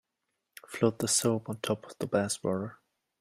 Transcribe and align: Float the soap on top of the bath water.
Float 0.67 0.97
the 0.97 1.07
soap 1.07 1.47
on 1.47 1.59
top 1.59 1.85
of 1.85 1.95
the 1.99 2.07
bath 2.07 2.43
water. 2.43 2.79